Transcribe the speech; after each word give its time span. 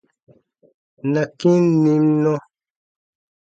Na 1.11 1.21
kĩ 1.37 1.51
n 1.61 1.65
nim 1.83 2.05
nɔ. 2.23 2.33